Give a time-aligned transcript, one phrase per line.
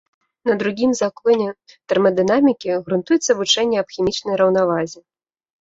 [0.49, 1.49] На другім законе
[1.93, 4.99] тэрмадынамікі грунтуецца вучэнне аб хімічнай раўнавазе.